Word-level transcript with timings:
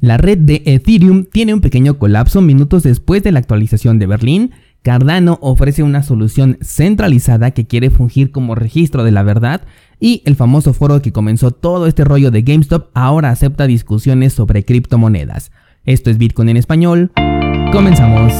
La 0.00 0.16
red 0.16 0.38
de 0.38 0.62
Ethereum 0.64 1.26
tiene 1.26 1.52
un 1.52 1.60
pequeño 1.60 1.98
colapso 1.98 2.40
minutos 2.40 2.82
después 2.82 3.22
de 3.22 3.32
la 3.32 3.38
actualización 3.38 3.98
de 3.98 4.06
Berlín. 4.06 4.52
Cardano 4.80 5.38
ofrece 5.42 5.82
una 5.82 6.02
solución 6.02 6.56
centralizada 6.62 7.50
que 7.50 7.66
quiere 7.66 7.90
fungir 7.90 8.30
como 8.30 8.54
registro 8.54 9.04
de 9.04 9.10
la 9.10 9.22
verdad 9.22 9.60
y 9.98 10.22
el 10.24 10.36
famoso 10.36 10.72
foro 10.72 11.02
que 11.02 11.12
comenzó 11.12 11.50
todo 11.50 11.86
este 11.86 12.04
rollo 12.04 12.30
de 12.30 12.40
GameStop 12.40 12.88
ahora 12.94 13.28
acepta 13.28 13.66
discusiones 13.66 14.32
sobre 14.32 14.64
criptomonedas. 14.64 15.52
Esto 15.84 16.08
es 16.08 16.16
Bitcoin 16.16 16.48
en 16.48 16.56
español. 16.56 17.12
Comenzamos. 17.70 18.32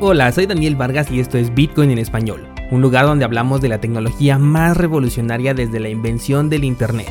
Hola, 0.00 0.30
soy 0.30 0.46
Daniel 0.46 0.76
Vargas 0.76 1.10
y 1.10 1.18
esto 1.18 1.38
es 1.38 1.52
Bitcoin 1.52 1.90
en 1.90 1.98
español 1.98 2.59
un 2.70 2.80
lugar 2.82 3.04
donde 3.06 3.24
hablamos 3.24 3.60
de 3.60 3.68
la 3.68 3.80
tecnología 3.80 4.38
más 4.38 4.76
revolucionaria 4.76 5.54
desde 5.54 5.80
la 5.80 5.88
invención 5.88 6.48
del 6.48 6.64
Internet. 6.64 7.10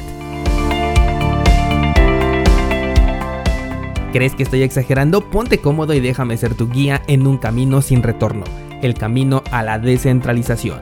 ¿Crees 4.13 4.33
que 4.33 4.43
estoy 4.43 4.63
exagerando? 4.63 5.29
Ponte 5.29 5.59
cómodo 5.59 5.93
y 5.93 5.99
déjame 5.99 6.37
ser 6.37 6.55
tu 6.55 6.69
guía 6.69 7.01
en 7.07 7.27
un 7.27 7.37
camino 7.37 7.81
sin 7.81 8.01
retorno, 8.01 8.43
el 8.81 8.95
camino 8.95 9.43
a 9.51 9.61
la 9.61 9.77
descentralización. 9.77 10.79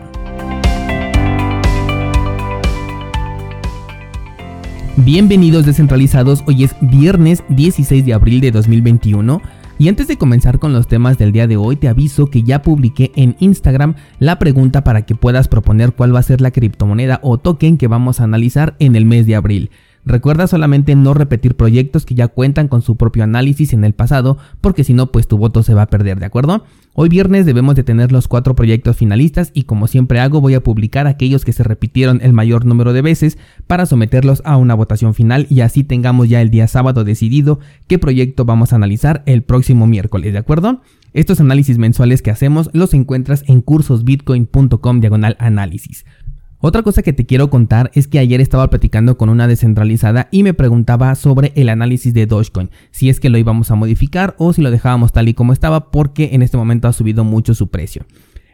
Bienvenidos 4.96 5.66
descentralizados, 5.66 6.44
hoy 6.48 6.64
es 6.64 6.76
viernes 6.82 7.44
16 7.50 8.06
de 8.06 8.14
abril 8.14 8.42
de 8.42 8.52
2021 8.52 9.42
y 9.80 9.90
antes 9.90 10.08
de 10.08 10.18
comenzar 10.18 10.60
con 10.60 10.74
los 10.74 10.88
temas 10.88 11.18
del 11.18 11.32
día 11.32 11.48
de 11.48 11.58
hoy, 11.58 11.76
te 11.76 11.88
aviso 11.88 12.28
que 12.28 12.44
ya 12.44 12.62
publiqué 12.62 13.12
en 13.16 13.36
Instagram 13.40 13.96
la 14.20 14.40
pregunta 14.40 14.84
para 14.84 15.06
que 15.06 15.16
puedas 15.16 15.48
proponer 15.48 15.94
cuál 15.94 16.16
va 16.16 16.20
a 16.20 16.24
ser 16.24 16.42
la 16.42 16.52
criptomoneda 16.52 17.20
o 17.22 17.38
token 17.38 17.78
que 17.78 17.88
vamos 17.88 18.20
a 18.20 18.24
analizar 18.24 18.76
en 18.80 18.96
el 18.96 19.06
mes 19.06 19.28
de 19.28 19.36
abril. 19.36 19.70
Recuerda 20.08 20.48
solamente 20.48 20.96
no 20.96 21.14
repetir 21.14 21.56
proyectos 21.56 22.06
que 22.06 22.16
ya 22.16 22.30
cuentan 22.30 22.70
con 22.70 22.82
su 22.82 22.96
propio 22.96 23.26
análisis 23.26 23.74
en 23.74 23.84
el 23.84 23.94
pasado, 23.94 24.38
porque 24.62 24.86
si 24.86 24.94
no, 24.94 25.12
pues 25.12 25.28
tu 25.28 25.38
voto 25.38 25.64
se 25.64 25.74
va 25.74 25.82
a 25.82 25.90
perder, 25.90 26.18
¿de 26.18 26.26
acuerdo? 26.26 26.64
Hoy 26.94 27.10
viernes 27.10 27.46
debemos 27.46 27.76
de 27.76 27.84
tener 27.84 28.14
los 28.14 28.30
cuatro 28.30 28.56
proyectos 28.56 28.96
finalistas 28.96 29.52
y 29.54 29.64
como 29.64 29.86
siempre 29.88 30.22
hago 30.22 30.40
voy 30.40 30.54
a 30.54 30.64
publicar 30.64 31.08
aquellos 31.08 31.44
que 31.44 31.52
se 31.52 31.64
repitieron 31.64 32.22
el 32.24 32.32
mayor 32.32 32.64
número 32.64 32.94
de 32.94 33.02
veces 33.02 33.38
para 33.68 33.86
someterlos 33.86 34.42
a 34.46 34.56
una 34.56 34.76
votación 34.76 35.14
final 35.14 35.46
y 35.50 35.60
así 35.60 35.84
tengamos 35.84 36.30
ya 36.30 36.42
el 36.42 36.52
día 36.52 36.70
sábado 36.70 37.04
decidido 37.04 37.60
qué 37.88 38.00
proyecto 38.00 38.46
vamos 38.46 38.72
a 38.72 38.78
analizar 38.78 39.24
el 39.26 39.44
próximo 39.44 39.88
miércoles, 39.88 40.32
¿de 40.32 40.40
acuerdo? 40.40 40.82
Estos 41.14 41.40
análisis 41.42 41.78
mensuales 41.78 42.22
que 42.22 42.32
hacemos 42.32 42.70
los 42.74 42.94
encuentras 42.94 43.44
en 43.48 43.62
cursosbitcoin.com 43.62 45.00
diagonal 45.00 45.36
análisis. 45.40 46.06
Otra 46.60 46.82
cosa 46.82 47.04
que 47.04 47.14
te 47.14 47.28
quiero 47.28 47.52
contar 47.52 47.92
es 47.94 48.08
que 48.08 48.18
ayer 48.18 48.42
estaba 48.42 48.68
platicando 48.72 49.16
con 49.16 49.30
una 49.30 49.48
descentralizada 49.48 50.28
y 50.32 50.42
me 50.42 50.56
preguntaba 50.56 51.14
sobre 51.14 51.52
el 51.56 51.70
análisis 51.70 52.16
de 52.16 52.26
Dogecoin, 52.26 52.72
si 52.90 53.10
es 53.10 53.20
que 53.20 53.30
lo 53.30 53.38
íbamos 53.38 53.70
a 53.70 53.76
modificar 53.76 54.34
o 54.40 54.54
si 54.54 54.64
lo 54.64 54.72
dejábamos 54.72 55.12
tal 55.12 55.30
y 55.30 55.36
como 55.36 55.54
estaba 55.54 55.92
porque 55.92 56.30
en 56.34 56.42
este 56.42 56.58
momento 56.58 56.88
ha 56.88 56.94
subido 56.94 57.24
mucho 57.24 57.54
su 57.54 57.68
precio. 57.68 58.08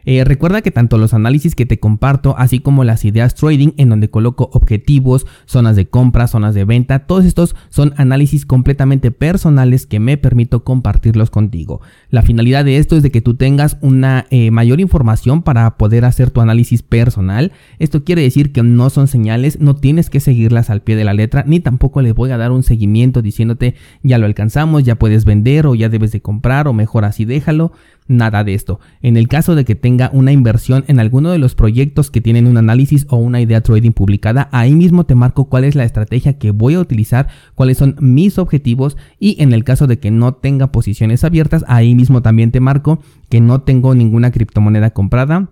Eh, 0.06 0.24
recuerda 0.24 0.62
que 0.62 0.70
tanto 0.70 0.98
los 0.98 1.14
análisis 1.14 1.54
que 1.54 1.66
te 1.66 1.78
comparto, 1.78 2.34
así 2.38 2.60
como 2.60 2.84
las 2.84 3.04
ideas 3.04 3.34
trading, 3.34 3.72
en 3.76 3.88
donde 3.88 4.10
coloco 4.10 4.50
objetivos, 4.52 5.26
zonas 5.46 5.76
de 5.76 5.86
compra, 5.86 6.26
zonas 6.26 6.54
de 6.54 6.64
venta, 6.64 7.00
todos 7.00 7.24
estos 7.24 7.56
son 7.68 7.94
análisis 7.96 8.46
completamente 8.46 9.10
personales 9.10 9.86
que 9.86 10.00
me 10.00 10.16
permito 10.16 10.64
compartirlos 10.64 11.30
contigo. 11.30 11.80
La 12.10 12.22
finalidad 12.22 12.64
de 12.64 12.78
esto 12.78 12.96
es 12.96 13.02
de 13.02 13.10
que 13.10 13.20
tú 13.20 13.34
tengas 13.34 13.78
una 13.80 14.26
eh, 14.30 14.50
mayor 14.50 14.80
información 14.80 15.42
para 15.42 15.76
poder 15.76 16.04
hacer 16.04 16.30
tu 16.30 16.40
análisis 16.40 16.82
personal. 16.82 17.52
Esto 17.78 18.04
quiere 18.04 18.22
decir 18.22 18.52
que 18.52 18.62
no 18.62 18.90
son 18.90 19.08
señales, 19.08 19.60
no 19.60 19.74
tienes 19.74 20.10
que 20.10 20.20
seguirlas 20.20 20.70
al 20.70 20.82
pie 20.82 20.96
de 20.96 21.04
la 21.04 21.14
letra, 21.14 21.44
ni 21.46 21.60
tampoco 21.60 22.02
les 22.02 22.14
voy 22.14 22.30
a 22.30 22.36
dar 22.36 22.52
un 22.52 22.62
seguimiento 22.62 23.22
diciéndote 23.22 23.74
ya 24.02 24.18
lo 24.18 24.26
alcanzamos, 24.26 24.84
ya 24.84 24.96
puedes 24.96 25.24
vender 25.24 25.66
o 25.66 25.74
ya 25.74 25.88
debes 25.88 26.12
de 26.12 26.20
comprar 26.20 26.68
o 26.68 26.72
mejor 26.72 27.04
así 27.04 27.24
déjalo 27.24 27.72
nada 28.06 28.44
de 28.44 28.54
esto. 28.54 28.80
En 29.00 29.16
el 29.16 29.28
caso 29.28 29.54
de 29.54 29.64
que 29.64 29.74
tenga 29.74 30.10
una 30.12 30.32
inversión 30.32 30.84
en 30.88 31.00
alguno 31.00 31.30
de 31.30 31.38
los 31.38 31.54
proyectos 31.54 32.10
que 32.10 32.20
tienen 32.20 32.46
un 32.46 32.56
análisis 32.56 33.06
o 33.08 33.16
una 33.16 33.40
idea 33.40 33.62
trading 33.62 33.92
publicada, 33.92 34.48
ahí 34.52 34.74
mismo 34.74 35.04
te 35.04 35.14
marco 35.14 35.46
cuál 35.46 35.64
es 35.64 35.74
la 35.74 35.84
estrategia 35.84 36.38
que 36.38 36.50
voy 36.50 36.74
a 36.74 36.80
utilizar, 36.80 37.28
cuáles 37.54 37.78
son 37.78 37.96
mis 38.00 38.38
objetivos 38.38 38.96
y 39.18 39.42
en 39.42 39.52
el 39.52 39.64
caso 39.64 39.86
de 39.86 39.98
que 39.98 40.10
no 40.10 40.34
tenga 40.34 40.72
posiciones 40.72 41.24
abiertas, 41.24 41.64
ahí 41.68 41.94
mismo 41.94 42.22
también 42.22 42.50
te 42.50 42.60
marco 42.60 43.00
que 43.28 43.40
no 43.40 43.62
tengo 43.62 43.94
ninguna 43.94 44.30
criptomoneda 44.30 44.90
comprada. 44.90 45.50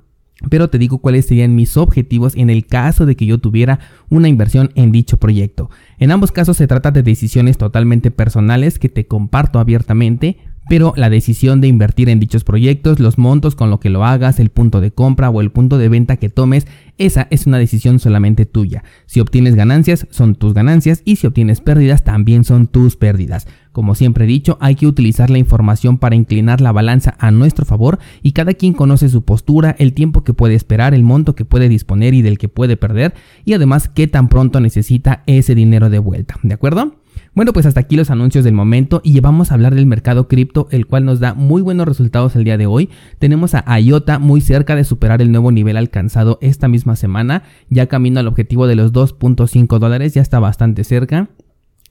Pero 0.50 0.68
te 0.68 0.78
digo 0.78 0.98
cuáles 0.98 1.26
serían 1.26 1.54
mis 1.54 1.76
objetivos 1.76 2.34
en 2.34 2.50
el 2.50 2.66
caso 2.66 3.06
de 3.06 3.14
que 3.14 3.26
yo 3.26 3.38
tuviera 3.38 3.78
una 4.08 4.28
inversión 4.28 4.70
en 4.74 4.91
dicho 4.91 5.18
proyecto. 5.18 5.70
En 5.98 6.10
ambos 6.10 6.32
casos 6.32 6.56
se 6.56 6.66
trata 6.66 6.91
de 6.91 7.04
decisiones 7.04 7.58
totalmente 7.58 8.10
personales 8.10 8.80
que 8.80 8.88
te 8.88 9.06
comparto 9.06 9.60
abiertamente 9.60 10.38
pero 10.72 10.94
la 10.97 11.10
decisión 11.10 11.60
de 11.60 11.69
invertir 11.69 12.09
en 12.09 12.19
dichos 12.19 12.44
proyectos, 12.44 12.99
los 12.99 13.19
montos 13.19 13.55
con 13.55 13.69
lo 13.69 13.78
que 13.78 13.91
lo 13.91 14.06
hagas, 14.06 14.41
el 14.41 14.49
punto 14.49 14.81
de 14.81 14.91
compra 14.91 15.28
o 15.28 15.43
el 15.43 15.50
punto 15.50 15.77
de 15.77 15.91
venta 15.91 16.16
que 16.16 16.31
tomes, 16.31 16.66
esa 16.97 17.28
es 17.31 17.47
una 17.47 17.59
decisión 17.59 17.99
solamente 17.99 18.47
tuya. 18.47 18.83
Si 19.05 19.21
obtienes 19.21 19.55
ganancias, 19.55 20.06
son 20.09 20.34
tus 20.34 20.55
ganancias 20.55 21.03
y 21.05 21.16
si 21.16 21.27
obtienes 21.27 21.60
pérdidas, 21.60 22.05
también 22.05 22.43
son 22.44 22.69
tus 22.69 22.97
pérdidas. 22.97 23.47
Como 23.72 23.94
siempre 23.94 24.25
he 24.25 24.27
dicho, 24.27 24.56
hay 24.62 24.75
que 24.75 24.87
utilizar 24.87 25.28
la 25.28 25.37
información 25.37 25.99
para 25.99 26.16
inclinar 26.16 26.62
la 26.62 26.72
balanza 26.72 27.16
a 27.19 27.31
nuestro 27.31 27.66
favor 27.66 27.99
y 28.22 28.33
cada 28.33 28.54
quien 28.54 28.72
conoce 28.72 29.10
su 29.10 29.27
postura, 29.27 29.77
el 29.78 29.93
tiempo 29.93 30.25
que 30.25 30.33
puede 30.33 30.54
esperar, 30.54 30.94
el 30.94 31.04
monto 31.04 31.34
que 31.34 31.44
puede 31.44 31.69
disponer 31.69 32.15
y 32.15 32.22
del 32.22 32.39
que 32.39 32.49
puede 32.49 32.78
perder 32.78 33.12
y 33.44 33.53
además 33.53 33.91
qué 33.91 34.06
tan 34.06 34.31
pronto 34.31 34.59
necesita 34.59 35.22
ese 35.27 35.54
dinero 35.54 35.91
de 35.91 35.99
vuelta. 35.99 36.37
¿De 36.43 36.54
acuerdo? 36.54 37.01
Bueno, 37.34 37.54
pues 37.54 37.65
hasta 37.65 37.81
aquí 37.81 37.97
los 37.97 38.10
anuncios 38.10 38.44
del 38.44 38.53
momento 38.53 39.00
y 39.03 39.15
llevamos 39.15 39.50
a 39.50 39.54
hablar 39.54 39.75
del 39.75 39.87
mercado 39.87 40.28
cripto, 40.28 40.69
el 40.70 40.87
cual 40.87 41.06
nos 41.06 41.19
da 41.19 41.32
muy 41.32 41.62
buenos 41.62 41.88
resultados 41.88 42.37
el 42.37 42.44
día 42.44 42.59
de 42.59 42.66
hoy. 42.66 42.91
Tenemos 43.19 43.54
a 43.54 43.81
IOTA 43.81 44.19
muy 44.19 44.43
cerca 44.43 44.76
de 44.76 44.84
superar 44.84 45.22
el 45.22 45.32
nuevo 45.32 45.50
nivel 45.50 45.78
alcanzado 45.78 46.38
esta 46.42 46.69
misma 46.69 46.94
semana, 46.94 47.44
ya 47.71 47.87
camino 47.87 48.21
al 48.21 48.28
objetivo 48.28 48.66
de 48.66 48.76
los 48.76 48.92
2.5 48.92 49.78
dólares, 49.78 50.12
ya 50.12 50.21
está 50.21 50.41
bastante 50.41 50.84
cerca. 50.84 51.31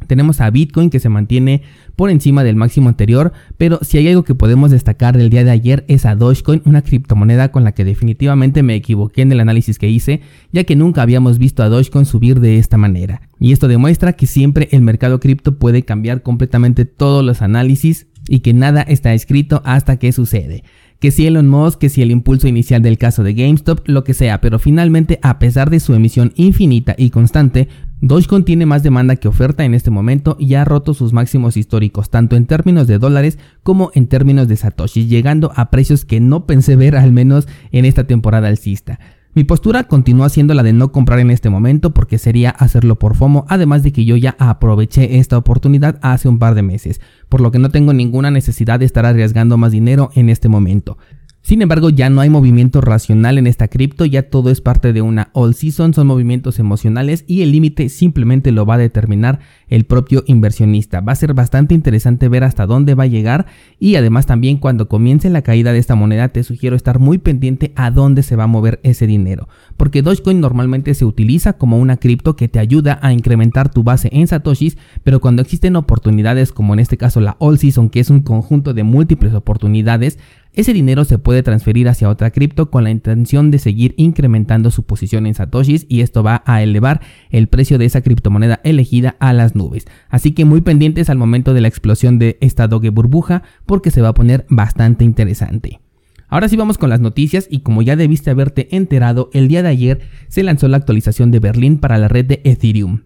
Tenemos 0.06 0.41
a 0.41 0.50
Bitcoin 0.51 0.91
que 0.91 1.00
se 1.00 1.09
mantiene 1.09 1.63
por 1.96 2.12
encima 2.12 2.44
del 2.44 2.56
máximo 2.56 2.90
anterior, 2.90 3.34
pero 3.57 3.80
si 3.81 3.97
hay 3.97 4.09
algo 4.09 4.24
que 4.24 4.35
podemos 4.35 4.69
destacar 4.69 5.18
del 5.18 5.31
día 5.31 5.44
de 5.44 5.51
ayer 5.51 5.85
es 5.88 6.06
a 6.06 6.16
Dogecoin, 6.16 6.62
una 6.66 6.84
criptomoneda 6.84 7.51
con 7.51 7.63
la 7.63 7.72
que 7.72 7.84
definitivamente 7.84 8.62
me 8.62 8.75
equivoqué 8.75 9.24
en 9.24 9.31
el 9.31 9.40
análisis 9.40 9.80
que 9.80 9.90
hice, 9.90 10.22
ya 10.51 10.66
que 10.66 10.75
nunca 10.75 11.01
habíamos 11.01 11.40
visto 11.40 11.63
a 11.63 11.69
Dogecoin 11.69 12.06
subir 12.06 12.40
de 12.40 12.59
esta 12.59 12.78
manera. 12.78 13.31
Y 13.41 13.52
esto 13.52 13.68
demuestra 13.68 14.13
que 14.13 14.28
siempre 14.28 14.69
el 14.72 14.81
mercado 14.81 15.19
cripto 15.19 15.57
puede 15.57 15.84
cambiar 15.84 16.22
completamente 16.22 16.85
todos 16.85 17.25
los 17.25 17.41
análisis 17.41 18.07
y 18.29 18.40
que 18.40 18.53
nada 18.53 18.84
está 18.84 19.13
escrito 19.13 19.62
hasta 19.66 19.97
que 19.97 20.13
sucede 20.13 20.63
que 21.02 21.09
si 21.09 21.25
Elon 21.25 21.50
Musk, 21.50 21.80
que 21.80 21.90
si 21.90 22.03
el 22.03 22.12
impulso 22.12 22.47
inicial 22.47 22.84
del 22.84 23.00
caso 23.00 23.24
de 23.24 23.34
GameStop, 23.34 23.80
lo 23.88 24.03
que 24.03 24.13
sea, 24.13 24.40
pero 24.40 24.59
finalmente 24.59 25.18
a 25.24 25.40
pesar 25.40 25.72
de 25.72 25.80
su 25.80 25.96
emisión 25.96 26.31
infinita 26.35 26.94
y 26.96 27.09
constante, 27.09 27.68
Dogecoin 28.01 28.46
tiene 28.46 28.68
más 28.68 28.84
demanda 28.84 29.16
que 29.16 29.28
oferta 29.28 29.66
en 29.66 29.74
este 29.74 29.90
momento 29.90 30.38
y 30.40 30.53
ha 30.53 30.63
roto 30.63 30.94
sus 30.94 31.12
máximos 31.12 31.57
históricos, 31.57 32.12
tanto 32.12 32.35
en 32.35 32.46
términos 32.46 32.85
de 32.85 33.00
dólares 33.00 33.40
como 33.63 33.90
en 33.96 34.06
términos 34.06 34.47
de 34.47 34.57
satoshis, 34.57 35.09
llegando 35.09 35.51
a 35.56 35.72
precios 35.72 36.06
que 36.06 36.19
no 36.19 36.46
pensé 36.46 36.75
ver 36.75 36.96
al 36.96 37.12
menos 37.12 37.47
en 37.72 37.85
esta 37.85 38.06
temporada 38.06 38.47
alcista. 38.47 39.00
Mi 39.34 39.46
postura 39.46 39.86
continúa 39.86 40.28
siendo 40.28 40.53
la 40.53 40.62
de 40.62 40.74
no 40.74 40.92
comprar 40.92 41.19
en 41.19 41.31
este 41.31 41.50
momento 41.50 41.94
porque 41.94 42.18
sería 42.18 42.50
hacerlo 42.50 43.00
por 43.00 43.16
FOMO, 43.16 43.46
además 43.47 43.81
de 43.81 43.94
que 43.94 44.03
yo 44.03 44.18
ya 44.18 44.36
aproveché 44.40 45.19
esta 45.19 45.38
oportunidad 45.38 46.00
hace 46.02 46.28
un 46.28 46.38
par 46.38 46.53
de 46.53 46.64
meses, 46.64 47.00
por 47.30 47.40
lo 47.40 47.50
que 47.50 47.58
no 47.58 47.69
tengo 47.69 47.94
ninguna 47.94 48.30
necesidad 48.30 48.80
de 48.80 48.86
estar 48.86 49.06
arriesgando 49.06 49.56
más 49.56 49.72
dinero 49.72 50.09
en 50.16 50.28
este 50.28 50.50
momento. 50.50 50.97
Sin 51.44 51.63
embargo, 51.63 51.90
ya 51.90 52.09
no 52.12 52.22
hay 52.22 52.29
movimiento 52.29 52.81
racional 52.81 53.40
en 53.40 53.47
esta 53.47 53.68
cripto, 53.68 54.06
ya 54.06 54.29
todo 54.29 54.52
es 54.52 54.62
parte 54.62 54.94
de 54.94 55.02
una 55.02 55.31
all 55.34 55.56
season, 55.56 55.94
son 55.94 56.06
movimientos 56.06 56.60
emocionales 56.60 57.25
y 57.27 57.42
el 57.42 57.51
límite 57.51 57.89
simplemente 57.89 58.51
lo 58.51 58.68
va 58.68 58.75
a 58.75 58.77
determinar 58.77 59.39
el 59.68 59.86
propio 59.86 60.24
inversionista. 60.27 61.01
Va 61.01 61.13
a 61.13 61.15
ser 61.15 61.33
bastante 61.33 61.74
interesante 61.74 62.30
ver 62.30 62.44
hasta 62.44 62.68
dónde 62.68 62.94
va 62.94 63.04
a 63.04 63.07
llegar 63.07 63.48
y 63.80 63.95
además 63.95 64.27
también 64.27 64.57
cuando 64.57 64.88
comience 64.88 65.31
la 65.31 65.42
caída 65.42 65.74
de 65.74 65.80
esta 65.80 65.95
moneda 65.95 66.30
te 66.30 66.44
sugiero 66.44 66.75
estar 66.75 67.00
muy 67.00 67.18
pendiente 67.18 67.74
a 67.75 67.89
dónde 67.89 68.21
se 68.21 68.36
va 68.36 68.44
a 68.44 68.48
mover 68.48 68.80
ese 68.83 69.07
dinero, 69.07 69.50
porque 69.77 70.04
Dogecoin 70.04 70.42
normalmente 70.42 70.94
se 70.94 71.06
utiliza 71.06 71.54
como 71.54 71.80
una 71.80 71.98
cripto 71.98 72.36
que 72.36 72.50
te 72.50 72.60
ayuda 72.60 73.00
a 73.01 73.13
incrementar 73.13 73.71
tu 73.71 73.81
base 73.81 74.10
en 74.12 74.27
satoshis, 74.27 74.77
pero 75.04 75.19
cuando 75.19 75.42
existen 75.42 75.75
oportunidades 75.75 76.51
como 76.51 76.74
en 76.74 76.80
este 76.80 76.98
caso 76.98 77.19
la 77.19 77.36
all 77.39 77.57
season, 77.57 77.89
que 77.89 78.00
es 78.00 78.12
un 78.12 78.21
conjunto 78.21 78.75
de 78.75 78.83
múltiples 78.83 79.33
oportunidades, 79.33 80.19
ese 80.53 80.74
dinero 80.74 81.06
se 81.06 81.18
puede 81.18 81.44
transferir 81.44 81.88
hacia 81.88 82.09
otra 82.09 82.31
cripto 82.31 82.69
con 82.69 82.83
la 82.83 82.92
intención 82.92 83.51
de 83.51 83.59
seguir 83.59 83.94
incrementando 83.95 84.69
su 84.69 84.83
posición 84.83 85.25
en 85.25 85.33
satoshis 85.33 85.86
y 85.88 86.01
esto 86.01 86.24
va 86.24 86.44
a 86.45 86.62
elevar 86.62 87.00
el 87.30 87.48
precio 87.48 87.77
de 87.77 87.86
esa 87.86 88.01
criptomoneda 88.01 88.59
elegida 88.65 89.15
a 89.19 89.31
las 89.31 89.56
nubes. 89.56 89.86
Así 90.09 90.33
que 90.33 90.44
muy 90.44 90.59
pendientes 90.59 91.09
al 91.09 91.18
momento 91.18 91.53
de 91.53 91.62
la 91.62 91.69
explosión 91.69 92.19
de 92.19 92.38
esta 92.42 92.68
doge 92.68 92.89
burbuja 92.89 93.44
porque 93.65 93.92
se 93.92 94.01
va 94.01 94.09
a 94.09 94.13
poner 94.13 94.45
bastante 94.50 95.06
interesante. 95.06 95.80
Ahora 96.27 96.50
sí 96.50 96.57
vamos 96.57 96.77
con 96.77 96.89
las 96.89 97.00
noticias 97.00 97.48
y 97.50 97.59
como 97.59 97.81
ya 97.81 97.95
debiste 97.95 98.30
haberte 98.30 98.75
enterado, 98.75 99.30
el 99.33 99.48
día 99.48 99.63
de 99.63 99.69
ayer 99.69 100.01
se 100.27 100.44
lanzó 100.44 100.68
la 100.68 100.77
actualización 100.77 101.31
de 101.31 101.39
Berlín 101.39 101.77
para 101.77 101.98
la 101.98 102.07
red 102.07 102.25
de 102.25 102.42
Ethereum. 102.44 103.03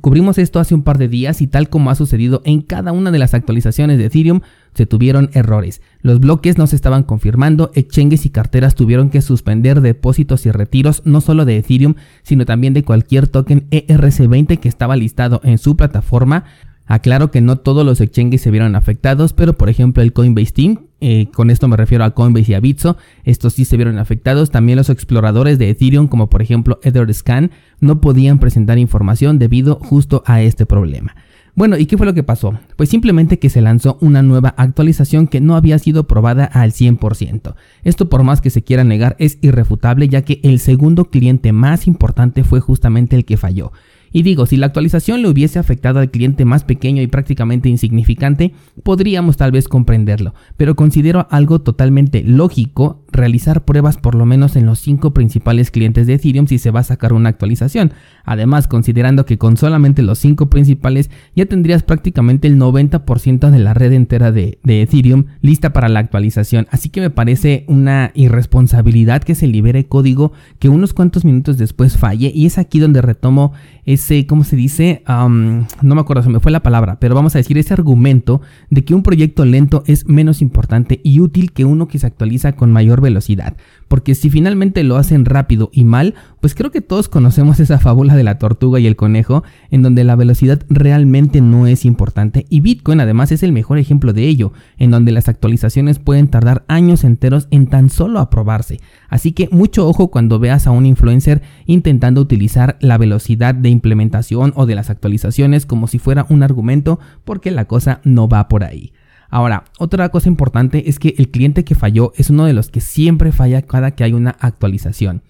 Cubrimos 0.00 0.38
esto 0.38 0.58
hace 0.58 0.74
un 0.74 0.82
par 0.82 0.96
de 0.96 1.08
días 1.08 1.42
y 1.42 1.46
tal 1.46 1.68
como 1.68 1.90
ha 1.90 1.94
sucedido 1.94 2.40
en 2.44 2.62
cada 2.62 2.92
una 2.92 3.10
de 3.10 3.18
las 3.18 3.34
actualizaciones 3.34 3.98
de 3.98 4.06
Ethereum, 4.06 4.40
se 4.74 4.86
tuvieron 4.86 5.30
errores. 5.34 5.82
Los 6.00 6.18
bloques 6.18 6.56
no 6.56 6.66
se 6.66 6.76
estaban 6.76 7.02
confirmando, 7.02 7.70
exchanges 7.74 8.24
y 8.24 8.30
carteras 8.30 8.74
tuvieron 8.74 9.10
que 9.10 9.20
suspender 9.20 9.82
depósitos 9.82 10.46
y 10.46 10.50
retiros 10.50 11.02
no 11.04 11.20
solo 11.20 11.44
de 11.44 11.58
Ethereum, 11.58 11.94
sino 12.22 12.46
también 12.46 12.72
de 12.72 12.84
cualquier 12.84 13.28
token 13.28 13.68
ERC20 13.70 14.58
que 14.58 14.68
estaba 14.68 14.96
listado 14.96 15.40
en 15.44 15.58
su 15.58 15.76
plataforma. 15.76 16.44
Aclaro 16.86 17.30
que 17.30 17.42
no 17.42 17.56
todos 17.56 17.84
los 17.84 18.00
exchanges 18.00 18.40
se 18.40 18.50
vieron 18.50 18.76
afectados, 18.76 19.34
pero 19.34 19.58
por 19.58 19.68
ejemplo 19.68 20.02
el 20.02 20.14
Coinbase 20.14 20.52
Team, 20.52 20.86
eh, 21.02 21.26
con 21.34 21.50
esto 21.50 21.66
me 21.66 21.76
refiero 21.76 22.04
a 22.04 22.12
Coinbase 22.12 22.52
y 22.52 22.54
a 22.54 22.60
Bitso, 22.60 22.96
estos 23.24 23.54
sí 23.54 23.64
se 23.64 23.76
vieron 23.76 23.98
afectados. 23.98 24.52
También 24.52 24.78
los 24.78 24.88
exploradores 24.88 25.58
de 25.58 25.68
Ethereum, 25.68 26.06
como 26.06 26.30
por 26.30 26.42
ejemplo 26.42 26.78
Etherscan, 26.84 27.50
no 27.80 28.00
podían 28.00 28.38
presentar 28.38 28.78
información 28.78 29.40
debido 29.40 29.76
justo 29.76 30.22
a 30.26 30.42
este 30.42 30.64
problema. 30.64 31.16
Bueno, 31.54 31.76
¿y 31.76 31.84
qué 31.84 31.98
fue 31.98 32.06
lo 32.06 32.14
que 32.14 32.22
pasó? 32.22 32.58
Pues 32.76 32.88
simplemente 32.88 33.38
que 33.38 33.50
se 33.50 33.60
lanzó 33.60 33.98
una 34.00 34.22
nueva 34.22 34.54
actualización 34.56 35.26
que 35.26 35.40
no 35.40 35.54
había 35.54 35.78
sido 35.78 36.06
probada 36.06 36.44
al 36.44 36.72
100%. 36.72 37.56
Esto 37.82 38.08
por 38.08 38.22
más 38.22 38.40
que 38.40 38.48
se 38.48 38.62
quiera 38.62 38.84
negar 38.84 39.16
es 39.18 39.38
irrefutable 39.42 40.08
ya 40.08 40.22
que 40.22 40.40
el 40.44 40.60
segundo 40.60 41.06
cliente 41.06 41.52
más 41.52 41.86
importante 41.86 42.42
fue 42.44 42.60
justamente 42.60 43.16
el 43.16 43.26
que 43.26 43.36
falló. 43.36 43.72
Y 44.12 44.22
digo, 44.22 44.46
si 44.46 44.56
la 44.56 44.66
actualización 44.66 45.22
le 45.22 45.28
hubiese 45.28 45.58
afectado 45.58 46.00
al 46.00 46.10
cliente 46.10 46.44
más 46.44 46.64
pequeño 46.64 47.02
y 47.02 47.06
prácticamente 47.06 47.68
insignificante, 47.68 48.52
podríamos 48.82 49.36
tal 49.36 49.52
vez 49.52 49.68
comprenderlo, 49.68 50.34
pero 50.56 50.76
considero 50.76 51.26
algo 51.30 51.60
totalmente 51.60 52.22
lógico 52.22 53.02
realizar 53.12 53.64
pruebas 53.64 53.98
por 53.98 54.14
lo 54.14 54.26
menos 54.26 54.56
en 54.56 54.66
los 54.66 54.78
cinco 54.78 55.12
principales 55.12 55.70
clientes 55.70 56.06
de 56.06 56.14
Ethereum 56.14 56.46
si 56.46 56.58
se 56.58 56.70
va 56.70 56.80
a 56.80 56.84
sacar 56.84 57.12
una 57.12 57.28
actualización. 57.28 57.92
Además, 58.24 58.68
considerando 58.68 59.26
que 59.26 59.38
con 59.38 59.56
solamente 59.56 60.02
los 60.02 60.18
cinco 60.18 60.48
principales 60.48 61.10
ya 61.36 61.46
tendrías 61.46 61.82
prácticamente 61.82 62.48
el 62.48 62.58
90% 62.58 63.50
de 63.50 63.58
la 63.58 63.74
red 63.74 63.92
entera 63.92 64.32
de, 64.32 64.58
de, 64.62 64.82
Ethereum 64.82 65.26
lista 65.40 65.72
para 65.72 65.88
la 65.88 66.00
actualización. 66.00 66.66
Así 66.70 66.88
que 66.88 67.00
me 67.00 67.10
parece 67.10 67.64
una 67.68 68.12
irresponsabilidad 68.14 69.22
que 69.22 69.34
se 69.34 69.46
libere 69.46 69.86
código 69.86 70.32
que 70.58 70.68
unos 70.68 70.94
cuantos 70.94 71.24
minutos 71.24 71.58
después 71.58 71.96
falle 71.96 72.32
y 72.34 72.46
es 72.46 72.58
aquí 72.58 72.78
donde 72.78 73.02
retomo 73.02 73.52
ese, 73.84 74.26
¿cómo 74.26 74.44
se 74.44 74.56
dice? 74.56 75.02
no 75.08 75.94
me 75.94 76.00
acuerdo, 76.00 76.22
se 76.22 76.28
me 76.28 76.40
fue 76.40 76.52
la 76.52 76.62
palabra, 76.62 76.98
pero 77.00 77.14
vamos 77.14 77.34
a 77.34 77.38
decir 77.38 77.58
ese 77.58 77.74
argumento 77.74 78.40
de 78.70 78.84
que 78.84 78.94
un 78.94 79.02
proyecto 79.02 79.44
lento 79.44 79.82
es 79.86 80.06
menos 80.06 80.40
importante 80.42 81.00
y 81.02 81.20
útil 81.20 81.52
que 81.52 81.64
uno 81.64 81.88
que 81.88 81.98
se 81.98 82.06
actualiza 82.06 82.52
con 82.52 82.72
mayor 82.72 83.00
velocidad. 83.00 83.56
Porque 83.92 84.14
si 84.14 84.30
finalmente 84.30 84.84
lo 84.84 84.96
hacen 84.96 85.26
rápido 85.26 85.68
y 85.70 85.84
mal, 85.84 86.14
pues 86.40 86.54
creo 86.54 86.70
que 86.70 86.80
todos 86.80 87.10
conocemos 87.10 87.60
esa 87.60 87.78
fábula 87.78 88.16
de 88.16 88.24
la 88.24 88.38
tortuga 88.38 88.80
y 88.80 88.86
el 88.86 88.96
conejo, 88.96 89.44
en 89.70 89.82
donde 89.82 90.02
la 90.02 90.16
velocidad 90.16 90.62
realmente 90.70 91.42
no 91.42 91.66
es 91.66 91.84
importante 91.84 92.46
y 92.48 92.60
Bitcoin 92.60 93.00
además 93.02 93.32
es 93.32 93.42
el 93.42 93.52
mejor 93.52 93.76
ejemplo 93.76 94.14
de 94.14 94.26
ello, 94.26 94.54
en 94.78 94.92
donde 94.92 95.12
las 95.12 95.28
actualizaciones 95.28 95.98
pueden 95.98 96.28
tardar 96.28 96.64
años 96.68 97.04
enteros 97.04 97.48
en 97.50 97.66
tan 97.66 97.90
solo 97.90 98.18
aprobarse. 98.20 98.80
Así 99.10 99.32
que 99.32 99.50
mucho 99.52 99.86
ojo 99.86 100.08
cuando 100.10 100.38
veas 100.38 100.66
a 100.66 100.70
un 100.70 100.86
influencer 100.86 101.42
intentando 101.66 102.22
utilizar 102.22 102.78
la 102.80 102.96
velocidad 102.96 103.54
de 103.54 103.68
implementación 103.68 104.54
o 104.56 104.64
de 104.64 104.74
las 104.74 104.88
actualizaciones 104.88 105.66
como 105.66 105.86
si 105.86 105.98
fuera 105.98 106.24
un 106.30 106.42
argumento, 106.42 106.98
porque 107.26 107.50
la 107.50 107.66
cosa 107.66 108.00
no 108.04 108.26
va 108.26 108.48
por 108.48 108.64
ahí. 108.64 108.94
Ahora, 109.32 109.64
otra 109.78 110.10
cosa 110.10 110.28
importante 110.28 110.90
es 110.90 110.98
que 110.98 111.14
el 111.16 111.30
cliente 111.30 111.64
que 111.64 111.74
falló 111.74 112.12
es 112.16 112.28
uno 112.28 112.44
de 112.44 112.52
los 112.52 112.68
que 112.68 112.82
siempre 112.82 113.32
falla 113.32 113.62
cada 113.62 113.92
que 113.92 114.04
hay 114.04 114.12
una 114.12 114.36
actualización. 114.38 115.22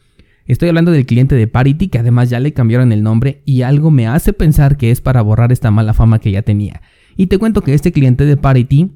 Estoy 0.44 0.70
hablando 0.70 0.90
del 0.90 1.06
cliente 1.06 1.36
de 1.36 1.46
Parity 1.46 1.86
que 1.86 2.00
además 2.00 2.28
ya 2.28 2.40
le 2.40 2.52
cambiaron 2.52 2.90
el 2.90 3.04
nombre 3.04 3.42
y 3.44 3.62
algo 3.62 3.92
me 3.92 4.08
hace 4.08 4.32
pensar 4.32 4.76
que 4.76 4.90
es 4.90 5.00
para 5.00 5.22
borrar 5.22 5.52
esta 5.52 5.70
mala 5.70 5.94
fama 5.94 6.18
que 6.18 6.32
ya 6.32 6.42
tenía. 6.42 6.82
Y 7.16 7.28
te 7.28 7.38
cuento 7.38 7.62
que 7.62 7.74
este 7.74 7.92
cliente 7.92 8.24
de 8.24 8.36
Parity 8.36 8.90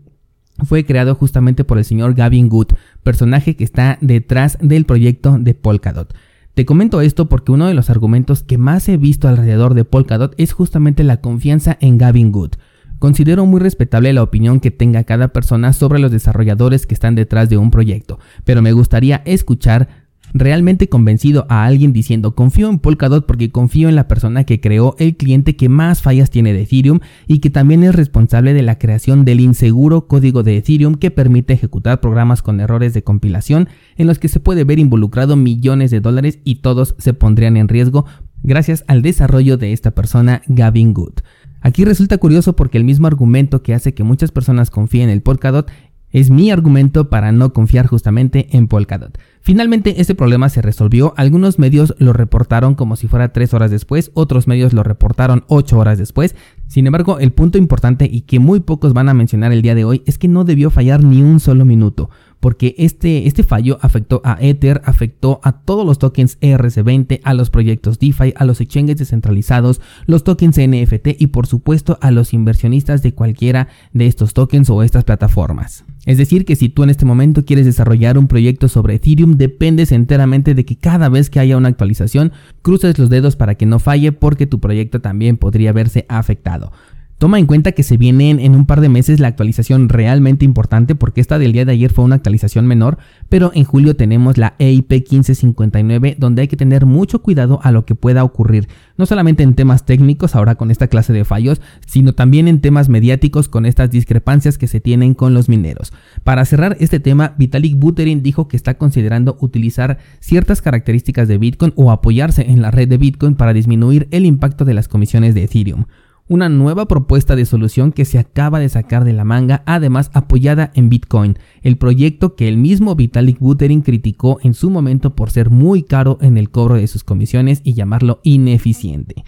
fue 0.64 0.84
creado 0.84 1.14
justamente 1.14 1.62
por 1.62 1.78
el 1.78 1.84
señor 1.84 2.14
Gavin 2.14 2.48
Good, 2.48 2.72
personaje 3.04 3.54
que 3.54 3.62
está 3.62 3.98
detrás 4.00 4.58
del 4.60 4.86
proyecto 4.86 5.38
de 5.38 5.54
Polkadot. 5.54 6.16
Te 6.54 6.66
comento 6.66 7.00
esto 7.00 7.28
porque 7.28 7.52
uno 7.52 7.68
de 7.68 7.74
los 7.74 7.90
argumentos 7.90 8.42
que 8.42 8.58
más 8.58 8.88
he 8.88 8.96
visto 8.96 9.28
alrededor 9.28 9.74
de 9.74 9.84
Polkadot 9.84 10.34
es 10.36 10.52
justamente 10.52 11.04
la 11.04 11.20
confianza 11.20 11.78
en 11.80 11.96
Gavin 11.96 12.32
Good. 12.32 12.54
Considero 12.98 13.46
muy 13.46 13.60
respetable 13.60 14.12
la 14.12 14.22
opinión 14.22 14.60
que 14.60 14.70
tenga 14.70 15.04
cada 15.04 15.28
persona 15.28 15.72
sobre 15.72 15.98
los 15.98 16.10
desarrolladores 16.10 16.86
que 16.86 16.94
están 16.94 17.14
detrás 17.14 17.48
de 17.50 17.58
un 17.58 17.70
proyecto, 17.70 18.18
pero 18.44 18.62
me 18.62 18.72
gustaría 18.72 19.22
escuchar 19.24 20.06
realmente 20.32 20.88
convencido 20.88 21.46
a 21.48 21.64
alguien 21.64 21.92
diciendo 21.92 22.34
confío 22.34 22.68
en 22.68 22.78
Polkadot 22.78 23.26
porque 23.26 23.50
confío 23.50 23.88
en 23.88 23.94
la 23.94 24.08
persona 24.08 24.44
que 24.44 24.60
creó 24.60 24.94
el 24.98 25.16
cliente 25.16 25.56
que 25.56 25.68
más 25.68 26.02
fallas 26.02 26.30
tiene 26.30 26.52
de 26.52 26.62
Ethereum 26.62 27.00
y 27.26 27.38
que 27.38 27.50
también 27.50 27.84
es 27.84 27.94
responsable 27.94 28.52
de 28.52 28.62
la 28.62 28.78
creación 28.78 29.24
del 29.24 29.40
inseguro 29.40 30.06
código 30.08 30.42
de 30.42 30.58
Ethereum 30.58 30.96
que 30.96 31.10
permite 31.10 31.54
ejecutar 31.54 32.00
programas 32.00 32.42
con 32.42 32.60
errores 32.60 32.92
de 32.92 33.02
compilación 33.02 33.68
en 33.96 34.06
los 34.06 34.18
que 34.18 34.28
se 34.28 34.40
puede 34.40 34.64
ver 34.64 34.78
involucrado 34.78 35.36
millones 35.36 35.90
de 35.90 36.00
dólares 36.00 36.38
y 36.44 36.56
todos 36.56 36.94
se 36.98 37.14
pondrían 37.14 37.56
en 37.56 37.68
riesgo 37.68 38.04
gracias 38.42 38.84
al 38.88 39.02
desarrollo 39.02 39.56
de 39.56 39.72
esta 39.72 39.92
persona 39.92 40.42
Gavin 40.46 40.92
Good. 40.92 41.20
Aquí 41.60 41.84
resulta 41.84 42.18
curioso 42.18 42.54
porque 42.54 42.78
el 42.78 42.84
mismo 42.84 43.06
argumento 43.06 43.62
que 43.62 43.74
hace 43.74 43.94
que 43.94 44.04
muchas 44.04 44.30
personas 44.30 44.70
confíen 44.70 45.04
en 45.04 45.10
el 45.10 45.22
Polkadot 45.22 45.70
es 46.10 46.30
mi 46.30 46.50
argumento 46.50 47.10
para 47.10 47.32
no 47.32 47.52
confiar 47.52 47.86
justamente 47.86 48.48
en 48.56 48.68
Polkadot. 48.68 49.18
Finalmente 49.40 50.00
este 50.00 50.14
problema 50.14 50.48
se 50.48 50.62
resolvió, 50.62 51.12
algunos 51.16 51.58
medios 51.58 51.94
lo 51.98 52.12
reportaron 52.12 52.74
como 52.74 52.96
si 52.96 53.06
fuera 53.06 53.32
3 53.32 53.52
horas 53.54 53.70
después, 53.70 54.10
otros 54.14 54.46
medios 54.46 54.72
lo 54.72 54.82
reportaron 54.82 55.44
8 55.48 55.78
horas 55.78 55.98
después. 55.98 56.34
Sin 56.68 56.86
embargo, 56.86 57.18
el 57.18 57.32
punto 57.32 57.58
importante 57.58 58.08
y 58.10 58.22
que 58.22 58.38
muy 58.38 58.60
pocos 58.60 58.92
van 58.92 59.08
a 59.08 59.14
mencionar 59.14 59.52
el 59.52 59.62
día 59.62 59.74
de 59.74 59.84
hoy 59.84 60.02
es 60.06 60.16
que 60.16 60.28
no 60.28 60.44
debió 60.44 60.70
fallar 60.70 61.04
ni 61.04 61.22
un 61.22 61.38
solo 61.38 61.64
minuto 61.64 62.08
porque 62.40 62.74
este, 62.78 63.26
este 63.26 63.42
fallo 63.42 63.78
afectó 63.80 64.20
a 64.24 64.38
Ether, 64.40 64.80
afectó 64.84 65.40
a 65.42 65.52
todos 65.52 65.86
los 65.86 65.98
tokens 65.98 66.38
ERC20, 66.40 67.20
a 67.24 67.34
los 67.34 67.50
proyectos 67.50 67.98
DeFi, 67.98 68.34
a 68.36 68.44
los 68.44 68.60
exchanges 68.60 68.98
descentralizados, 68.98 69.80
los 70.06 70.24
tokens 70.24 70.58
NFT 70.58 71.08
y 71.18 71.28
por 71.28 71.46
supuesto 71.46 71.98
a 72.00 72.10
los 72.10 72.32
inversionistas 72.32 73.02
de 73.02 73.12
cualquiera 73.12 73.68
de 73.92 74.06
estos 74.06 74.34
tokens 74.34 74.70
o 74.70 74.82
estas 74.82 75.04
plataformas. 75.04 75.84
Es 76.04 76.18
decir, 76.18 76.44
que 76.44 76.54
si 76.54 76.68
tú 76.68 76.84
en 76.84 76.90
este 76.90 77.04
momento 77.04 77.44
quieres 77.44 77.66
desarrollar 77.66 78.16
un 78.16 78.28
proyecto 78.28 78.68
sobre 78.68 78.94
Ethereum, 78.94 79.36
dependes 79.36 79.90
enteramente 79.90 80.54
de 80.54 80.64
que 80.64 80.76
cada 80.76 81.08
vez 81.08 81.30
que 81.30 81.40
haya 81.40 81.56
una 81.56 81.68
actualización, 81.68 82.32
cruces 82.62 82.98
los 82.98 83.10
dedos 83.10 83.34
para 83.34 83.56
que 83.56 83.66
no 83.66 83.80
falle 83.80 84.12
porque 84.12 84.46
tu 84.46 84.60
proyecto 84.60 85.00
también 85.00 85.36
podría 85.36 85.72
verse 85.72 86.06
afectado. 86.08 86.72
Toma 87.18 87.38
en 87.38 87.46
cuenta 87.46 87.72
que 87.72 87.82
se 87.82 87.96
viene 87.96 88.28
en 88.28 88.54
un 88.54 88.66
par 88.66 88.82
de 88.82 88.90
meses 88.90 89.20
la 89.20 89.28
actualización 89.28 89.88
realmente 89.88 90.44
importante 90.44 90.94
porque 90.94 91.22
esta 91.22 91.38
del 91.38 91.52
día 91.52 91.64
de 91.64 91.72
ayer 91.72 91.90
fue 91.90 92.04
una 92.04 92.16
actualización 92.16 92.66
menor, 92.66 92.98
pero 93.30 93.52
en 93.54 93.64
julio 93.64 93.96
tenemos 93.96 94.36
la 94.36 94.54
EIP 94.58 94.90
1559 94.90 96.16
donde 96.18 96.42
hay 96.42 96.48
que 96.48 96.58
tener 96.58 96.84
mucho 96.84 97.22
cuidado 97.22 97.58
a 97.62 97.72
lo 97.72 97.86
que 97.86 97.94
pueda 97.94 98.22
ocurrir, 98.22 98.68
no 98.98 99.06
solamente 99.06 99.42
en 99.42 99.54
temas 99.54 99.86
técnicos 99.86 100.36
ahora 100.36 100.56
con 100.56 100.70
esta 100.70 100.88
clase 100.88 101.14
de 101.14 101.24
fallos, 101.24 101.62
sino 101.86 102.12
también 102.12 102.48
en 102.48 102.60
temas 102.60 102.90
mediáticos 102.90 103.48
con 103.48 103.64
estas 103.64 103.90
discrepancias 103.90 104.58
que 104.58 104.66
se 104.66 104.80
tienen 104.80 105.14
con 105.14 105.32
los 105.32 105.48
mineros. 105.48 105.94
Para 106.22 106.44
cerrar 106.44 106.76
este 106.80 107.00
tema, 107.00 107.34
Vitalik 107.38 107.78
Buterin 107.78 108.22
dijo 108.22 108.46
que 108.46 108.58
está 108.58 108.76
considerando 108.76 109.38
utilizar 109.40 109.96
ciertas 110.20 110.60
características 110.60 111.28
de 111.28 111.38
Bitcoin 111.38 111.72
o 111.76 111.90
apoyarse 111.90 112.42
en 112.42 112.60
la 112.60 112.70
red 112.70 112.88
de 112.88 112.98
Bitcoin 112.98 113.36
para 113.36 113.54
disminuir 113.54 114.06
el 114.10 114.26
impacto 114.26 114.66
de 114.66 114.74
las 114.74 114.86
comisiones 114.86 115.34
de 115.34 115.44
Ethereum 115.44 115.86
una 116.28 116.48
nueva 116.48 116.86
propuesta 116.86 117.36
de 117.36 117.46
solución 117.46 117.92
que 117.92 118.04
se 118.04 118.18
acaba 118.18 118.58
de 118.58 118.68
sacar 118.68 119.04
de 119.04 119.12
la 119.12 119.24
manga, 119.24 119.62
además 119.66 120.10
apoyada 120.12 120.70
en 120.74 120.88
Bitcoin, 120.88 121.38
el 121.62 121.78
proyecto 121.78 122.34
que 122.34 122.48
el 122.48 122.56
mismo 122.56 122.94
Vitalik 122.96 123.38
Buterin 123.38 123.82
criticó 123.82 124.38
en 124.42 124.54
su 124.54 124.70
momento 124.70 125.14
por 125.14 125.30
ser 125.30 125.50
muy 125.50 125.82
caro 125.82 126.18
en 126.20 126.36
el 126.36 126.50
cobro 126.50 126.74
de 126.74 126.86
sus 126.86 127.04
comisiones 127.04 127.60
y 127.64 127.74
llamarlo 127.74 128.20
ineficiente. 128.24 129.24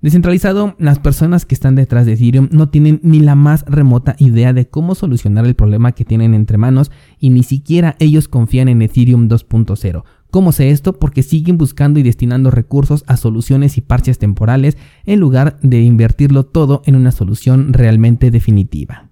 Descentralizado, 0.00 0.76
las 0.78 1.00
personas 1.00 1.44
que 1.44 1.56
están 1.56 1.74
detrás 1.74 2.06
de 2.06 2.12
Ethereum 2.12 2.48
no 2.52 2.68
tienen 2.68 3.00
ni 3.02 3.18
la 3.18 3.34
más 3.34 3.64
remota 3.66 4.14
idea 4.18 4.52
de 4.52 4.68
cómo 4.68 4.94
solucionar 4.94 5.44
el 5.44 5.56
problema 5.56 5.90
que 5.90 6.04
tienen 6.04 6.34
entre 6.34 6.56
manos 6.56 6.92
y 7.18 7.30
ni 7.30 7.42
siquiera 7.42 7.96
ellos 7.98 8.28
confían 8.28 8.68
en 8.68 8.80
Ethereum 8.80 9.28
2.0, 9.28 10.04
¿Cómo 10.30 10.52
sé 10.52 10.70
esto? 10.70 10.98
Porque 10.98 11.22
siguen 11.22 11.56
buscando 11.56 11.98
y 11.98 12.02
destinando 12.02 12.50
recursos 12.50 13.02
a 13.06 13.16
soluciones 13.16 13.78
y 13.78 13.80
parches 13.80 14.18
temporales 14.18 14.76
en 15.06 15.20
lugar 15.20 15.58
de 15.62 15.82
invertirlo 15.82 16.44
todo 16.44 16.82
en 16.84 16.96
una 16.96 17.12
solución 17.12 17.72
realmente 17.72 18.30
definitiva. 18.30 19.08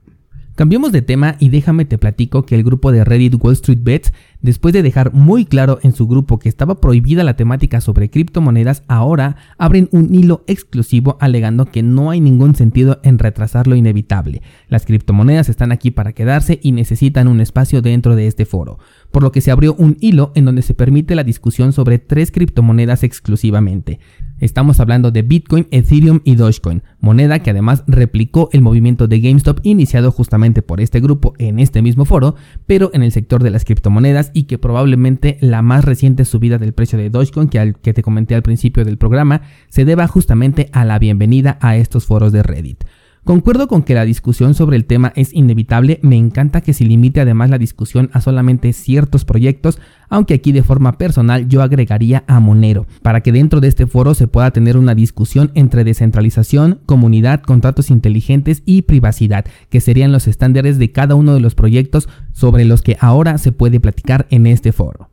Cambiemos 0.56 0.92
de 0.92 1.02
tema 1.02 1.37
y 1.38 1.50
déjame 1.50 1.85
te 1.85 1.99
platico 1.99 2.44
que 2.44 2.54
el 2.54 2.64
grupo 2.64 2.90
de 2.90 3.04
Reddit 3.04 3.35
Wall 3.38 3.52
Street 3.54 3.80
Bets 3.82 4.12
después 4.47 4.73
de 4.73 4.83
dejar 4.83 5.12
muy 5.12 5.45
claro 5.45 5.81
en 5.83 5.93
su 5.93 6.07
grupo 6.07 6.38
que 6.38 6.49
estaba 6.49 6.81
prohibida 6.81 7.25
la 7.25 7.37
temática 7.37 7.81
sobre 7.81 8.09
criptomonedas, 8.09 8.85
ahora 8.87 9.37
abren 9.59 9.88
un 9.91 10.15
hilo 10.15 10.45
exclusivo 10.47 11.19
alegando 11.21 11.67
que 11.67 11.83
no 11.83 12.11
hay 12.11 12.21
ningún 12.21 12.55
sentido 12.55 13.00
en 13.03 13.19
retrasar 13.19 13.67
lo 13.67 13.75
inevitable. 13.75 14.43
Las 14.69 14.87
criptomonedas 14.87 15.49
están 15.49 15.73
aquí 15.73 15.91
para 15.91 16.12
quedarse 16.12 16.61
y 16.62 16.71
necesitan 16.71 17.26
un 17.26 17.41
espacio 17.41 17.83
dentro 17.83 18.15
de 18.15 18.29
este 18.29 18.47
foro, 18.47 18.79
por 19.11 19.25
lo 19.25 19.33
que 19.33 19.41
se 19.41 19.50
abrió 19.50 19.75
un 19.75 19.97
hilo 20.00 20.31
en 20.37 20.45
donde 20.45 20.62
se 20.62 20.75
permite 20.75 21.17
la 21.17 21.25
discusión 21.25 21.73
sobre 21.73 21.99
tres 21.99 22.31
criptomonedas 22.31 23.03
exclusivamente. 23.03 23.99
Estamos 24.38 24.81
hablando 24.81 25.11
de 25.11 25.23
Bitcoin, 25.23 25.66
Ethereum 25.71 26.21
y 26.23 26.35
Dogecoin, 26.35 26.83
moneda 27.00 27.38
que 27.38 27.50
además 27.50 27.85
replicó 27.87 28.50
el 28.52 28.61
movimiento 28.61 29.09
de 29.09 29.21
GameStop 29.21 29.61
iniciado 29.62 30.11
justamente 30.12 30.61
por 30.61 30.83
este 30.83 31.00
grupo 31.00 31.33
en 31.38 31.59
este 31.59 31.81
mismo 31.81 32.05
foro, 32.05 32.35
pero 32.66 32.90
en 32.93 33.02
el 33.02 33.12
sector 33.12 33.43
de 33.43 33.49
las 33.49 33.64
criptomonedas 33.64 34.33
y 34.35 34.43
que 34.43 34.59
probablemente 34.59 35.38
la 35.40 35.62
más 35.62 35.87
reciente 35.87 36.26
subida 36.26 36.59
del 36.59 36.75
precio 36.75 36.99
de 36.99 37.09
Dogecoin 37.09 37.49
que, 37.49 37.59
al, 37.59 37.78
que 37.78 37.95
te 37.95 38.02
comenté 38.02 38.35
al 38.35 38.43
principio 38.43 38.85
del 38.85 38.99
programa 38.99 39.40
se 39.71 39.87
deba 39.87 40.07
justamente 40.07 40.69
a 40.73 40.85
la 40.85 40.99
bienvenida 40.99 41.59
a 41.62 41.78
estos 41.78 42.05
foros 42.05 42.31
de 42.31 42.43
Reddit. 42.43 42.85
Concuerdo 43.26 43.66
con 43.66 43.83
que 43.83 43.97
la 43.97 44.04
discusión 44.04 44.54
sobre 44.54 44.76
el 44.76 44.85
tema 44.85 45.12
es 45.16 45.35
inevitable, 45.35 45.99
me 46.00 46.14
encanta 46.14 46.61
que 46.61 46.73
se 46.73 46.85
limite 46.85 47.21
además 47.21 47.50
la 47.50 47.59
discusión 47.59 48.09
a 48.12 48.21
solamente 48.21 48.73
ciertos 48.73 49.25
proyectos, 49.25 49.80
aunque 50.09 50.35
aquí 50.35 50.52
de 50.52 50.62
forma 50.62 50.97
personal 50.97 51.49
yo 51.49 51.61
agregaría 51.61 52.23
a 52.28 52.38
Monero, 52.38 52.87
para 53.02 53.23
que 53.23 53.33
dentro 53.33 53.61
de 53.61 53.66
este 53.66 53.88
foro 53.88 54.14
se 54.14 54.28
pueda 54.28 54.52
tener 54.52 54.76
una 54.76 54.95
discusión 54.95 55.50
entre 55.54 55.83
descentralización, 55.83 56.78
comunidad, 56.87 57.40
contratos 57.40 57.90
inteligentes 57.90 58.62
y 58.64 58.83
privacidad, 58.83 59.45
que 59.71 59.80
serían 59.80 60.12
los 60.12 60.28
estándares 60.28 60.78
de 60.78 60.92
cada 60.92 61.16
uno 61.16 61.35
de 61.35 61.40
los 61.40 61.56
proyectos 61.56 62.09
sobre 62.33 62.64
los 62.64 62.80
que 62.80 62.97
ahora 63.00 63.38
se 63.38 63.50
puede 63.50 63.80
platicar 63.80 64.28
en 64.30 64.47
este 64.47 64.71
foro. 64.71 65.11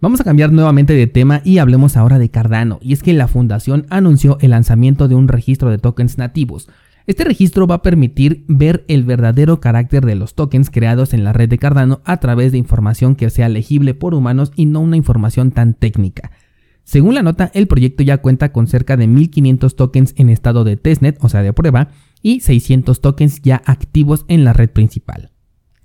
Vamos 0.00 0.20
a 0.20 0.24
cambiar 0.24 0.52
nuevamente 0.52 0.94
de 0.94 1.06
tema 1.06 1.42
y 1.44 1.58
hablemos 1.58 1.96
ahora 1.96 2.18
de 2.18 2.28
Cardano, 2.28 2.78
y 2.80 2.94
es 2.94 3.02
que 3.02 3.12
la 3.12 3.28
fundación 3.28 3.86
anunció 3.90 4.38
el 4.40 4.50
lanzamiento 4.50 5.06
de 5.06 5.14
un 5.16 5.28
registro 5.28 5.70
de 5.70 5.76
tokens 5.78 6.16
nativos, 6.16 6.68
este 7.06 7.24
registro 7.24 7.66
va 7.66 7.76
a 7.76 7.82
permitir 7.82 8.44
ver 8.48 8.84
el 8.88 9.04
verdadero 9.04 9.60
carácter 9.60 10.04
de 10.06 10.14
los 10.14 10.34
tokens 10.34 10.70
creados 10.70 11.14
en 11.14 11.24
la 11.24 11.32
red 11.32 11.48
de 11.48 11.58
Cardano 11.58 12.00
a 12.04 12.18
través 12.18 12.52
de 12.52 12.58
información 12.58 13.16
que 13.16 13.30
sea 13.30 13.48
legible 13.48 13.94
por 13.94 14.14
humanos 14.14 14.52
y 14.54 14.66
no 14.66 14.80
una 14.80 14.96
información 14.96 15.50
tan 15.50 15.74
técnica. 15.74 16.30
Según 16.84 17.14
la 17.14 17.22
nota, 17.22 17.50
el 17.54 17.68
proyecto 17.68 18.02
ya 18.02 18.18
cuenta 18.18 18.52
con 18.52 18.66
cerca 18.66 18.96
de 18.96 19.06
1500 19.06 19.76
tokens 19.76 20.14
en 20.16 20.28
estado 20.28 20.64
de 20.64 20.76
testnet, 20.76 21.16
o 21.20 21.28
sea, 21.28 21.42
de 21.42 21.52
prueba, 21.52 21.88
y 22.22 22.40
600 22.40 23.00
tokens 23.00 23.40
ya 23.42 23.62
activos 23.64 24.24
en 24.28 24.44
la 24.44 24.52
red 24.52 24.70
principal. 24.70 25.30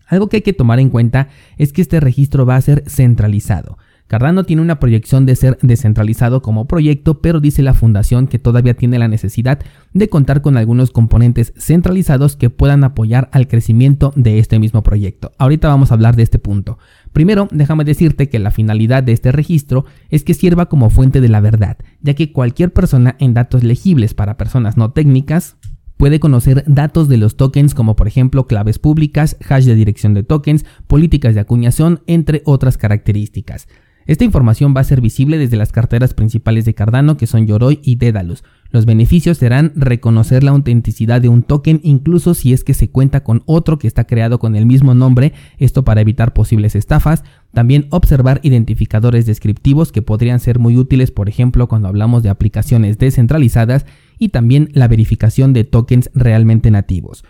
Algo 0.07 0.29
que 0.29 0.38
hay 0.38 0.41
que 0.41 0.53
tomar 0.53 0.79
en 0.79 0.89
cuenta 0.89 1.29
es 1.57 1.74
que 1.74 1.81
este 1.81 2.00
registro 2.00 2.45
va 2.45 2.55
a 2.55 2.62
ser 2.62 2.83
centralizado. 2.88 3.77
Cardano 4.07 4.45
tiene 4.45 4.61
una 4.61 4.79
proyección 4.79 5.25
de 5.25 5.35
ser 5.35 5.57
descentralizado 5.61 6.41
como 6.41 6.65
proyecto, 6.65 7.21
pero 7.21 7.41
dice 7.41 7.61
la 7.61 7.73
fundación 7.73 8.27
que 8.27 8.39
todavía 8.39 8.73
tiene 8.73 8.99
la 8.99 9.09
necesidad 9.09 9.59
de 9.93 10.09
contar 10.09 10.41
con 10.41 10.55
algunos 10.55 10.91
componentes 10.91 11.53
centralizados 11.57 12.37
que 12.37 12.49
puedan 12.49 12.85
apoyar 12.85 13.29
al 13.33 13.49
crecimiento 13.49 14.13
de 14.15 14.39
este 14.39 14.59
mismo 14.59 14.81
proyecto. 14.81 15.33
Ahorita 15.37 15.67
vamos 15.67 15.91
a 15.91 15.95
hablar 15.95 16.15
de 16.15 16.23
este 16.23 16.39
punto. 16.39 16.79
Primero, 17.11 17.49
déjame 17.51 17.83
decirte 17.83 18.29
que 18.29 18.39
la 18.39 18.51
finalidad 18.51 19.03
de 19.03 19.11
este 19.11 19.33
registro 19.33 19.85
es 20.09 20.23
que 20.23 20.33
sirva 20.33 20.67
como 20.67 20.89
fuente 20.89 21.19
de 21.19 21.29
la 21.29 21.41
verdad, 21.41 21.77
ya 22.01 22.13
que 22.13 22.31
cualquier 22.31 22.71
persona 22.71 23.17
en 23.19 23.33
datos 23.33 23.63
legibles 23.63 24.13
para 24.13 24.37
personas 24.37 24.77
no 24.77 24.91
técnicas 24.91 25.57
puede 25.97 26.19
conocer 26.19 26.63
datos 26.67 27.09
de 27.09 27.17
los 27.17 27.35
tokens 27.35 27.73
como 27.73 27.95
por 27.95 28.07
ejemplo 28.07 28.47
claves 28.47 28.79
públicas, 28.79 29.35
hash 29.49 29.65
de 29.65 29.75
dirección 29.75 30.13
de 30.13 30.23
tokens, 30.23 30.63
políticas 30.85 31.35
de 31.35 31.41
acuñación, 31.41 32.01
entre 32.07 32.41
otras 32.45 32.77
características. 32.77 33.67
Esta 34.07 34.23
información 34.23 34.73
va 34.75 34.79
a 34.81 34.85
ser 34.85 35.01
visible 35.01 35.37
desde 35.37 35.57
las 35.57 35.73
carteras 35.73 36.13
principales 36.13 36.63
de 36.63 36.73
Cardano 36.73 37.17
que 37.17 37.27
son 37.27 37.45
Yoroi 37.45 37.81
y 37.83 37.97
Dedalus. 37.97 38.45
Los 38.71 38.85
beneficios 38.85 39.37
serán 39.37 39.73
reconocer 39.75 40.43
la 40.43 40.51
autenticidad 40.51 41.19
de 41.21 41.27
un 41.27 41.43
token 41.43 41.81
incluso 41.83 42.33
si 42.33 42.53
es 42.53 42.63
que 42.63 42.73
se 42.73 42.89
cuenta 42.89 43.25
con 43.25 43.43
otro 43.45 43.77
que 43.77 43.87
está 43.87 44.05
creado 44.05 44.39
con 44.39 44.55
el 44.55 44.65
mismo 44.65 44.93
nombre, 44.93 45.33
esto 45.57 45.83
para 45.83 45.99
evitar 45.99 46.33
posibles 46.33 46.75
estafas. 46.75 47.25
También 47.53 47.87
observar 47.89 48.39
identificadores 48.43 49.25
descriptivos 49.25 49.91
que 49.91 50.01
podrían 50.01 50.39
ser 50.39 50.57
muy 50.57 50.77
útiles, 50.77 51.11
por 51.11 51.27
ejemplo, 51.27 51.67
cuando 51.67 51.89
hablamos 51.89 52.23
de 52.23 52.29
aplicaciones 52.29 52.97
descentralizadas 52.97 53.85
y 54.17 54.29
también 54.29 54.69
la 54.71 54.87
verificación 54.87 55.51
de 55.51 55.65
tokens 55.65 56.09
realmente 56.13 56.71
nativos. 56.71 57.25